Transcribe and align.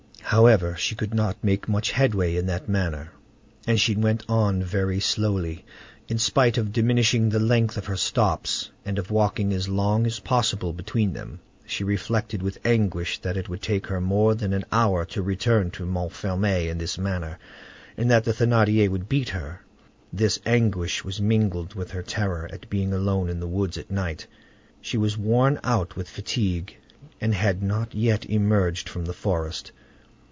However, 0.23 0.77
she 0.77 0.95
could 0.95 1.13
not 1.13 1.43
make 1.43 1.67
much 1.67 1.91
headway 1.91 2.37
in 2.37 2.45
that 2.45 2.69
manner, 2.69 3.11
and 3.67 3.77
she 3.77 3.95
went 3.97 4.23
on 4.29 4.63
very 4.63 5.01
slowly. 5.01 5.65
In 6.07 6.17
spite 6.17 6.57
of 6.57 6.71
diminishing 6.71 7.27
the 7.27 7.39
length 7.39 7.75
of 7.75 7.87
her 7.87 7.97
stops, 7.97 8.71
and 8.85 8.97
of 8.97 9.11
walking 9.11 9.51
as 9.51 9.67
long 9.67 10.05
as 10.05 10.19
possible 10.21 10.71
between 10.71 11.11
them, 11.11 11.41
she 11.65 11.83
reflected 11.83 12.41
with 12.41 12.59
anguish 12.63 13.17
that 13.19 13.35
it 13.35 13.49
would 13.49 13.61
take 13.61 13.87
her 13.87 13.99
more 13.99 14.33
than 14.33 14.53
an 14.53 14.63
hour 14.71 15.03
to 15.07 15.21
return 15.21 15.69
to 15.71 15.85
Montfermeil 15.85 16.69
in 16.71 16.77
this 16.77 16.97
manner, 16.97 17.37
and 17.97 18.09
that 18.09 18.23
the 18.23 18.31
Thénardier 18.31 18.87
would 18.87 19.09
beat 19.09 19.29
her. 19.29 19.61
This 20.13 20.39
anguish 20.45 21.03
was 21.03 21.21
mingled 21.21 21.73
with 21.73 21.91
her 21.91 22.03
terror 22.03 22.49
at 22.53 22.69
being 22.69 22.93
alone 22.93 23.27
in 23.27 23.41
the 23.41 23.49
woods 23.49 23.77
at 23.77 23.91
night; 23.91 24.27
she 24.79 24.95
was 24.97 25.17
worn 25.17 25.59
out 25.65 25.97
with 25.97 26.09
fatigue, 26.09 26.77
and 27.19 27.33
had 27.35 27.61
not 27.61 27.93
yet 27.93 28.23
emerged 28.29 28.87
from 28.87 29.03
the 29.03 29.13
forest. 29.13 29.73